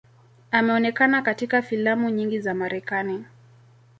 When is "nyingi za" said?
2.09-2.53